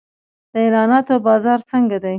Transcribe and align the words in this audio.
د 0.51 0.53
اعلاناتو 0.65 1.13
بازار 1.27 1.59
څنګه 1.71 1.97
دی؟ 2.03 2.09